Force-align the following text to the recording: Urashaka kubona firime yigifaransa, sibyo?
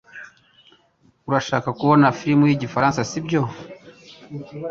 Urashaka 1.27 1.69
kubona 1.79 2.15
firime 2.17 2.43
yigifaransa, 2.47 3.07
sibyo? 3.09 3.41